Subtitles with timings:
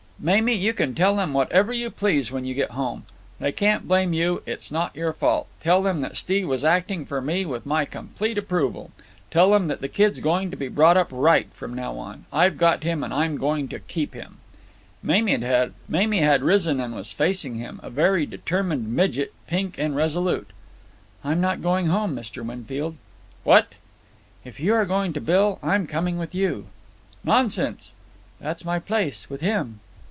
[0.23, 3.05] "Mamie, you can tell them whatever you please when you get home.
[3.39, 4.43] They can't blame you.
[4.45, 5.47] It's not your fault.
[5.59, 8.91] Tell them that Steve was acting for me with my complete approval.
[9.31, 12.25] Tell them that the kid's going to be brought up right from now on.
[12.31, 14.37] I've got him, and I'm going to keep him."
[15.01, 20.51] Mamie had risen and was facing him, a very determined midget, pink and resolute.
[21.23, 22.45] "I'm not going home, Mr.
[22.45, 22.95] Winfield."
[23.43, 23.69] "What?"
[24.45, 26.67] "If you are going to Bill, I am coming with you."
[27.23, 27.93] "Nonsense."
[28.39, 29.79] "That's my place—with him."